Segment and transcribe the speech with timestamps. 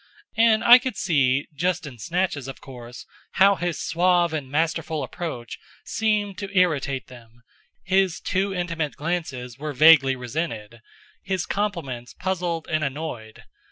[0.35, 5.59] And I could see, just in snatches, of course, how his suave and masterful approach
[5.85, 7.43] seemed to irritate them;
[7.83, 10.81] his too intimate glances were vaguely resented,
[11.21, 13.43] his compliments puzzled and annoyed.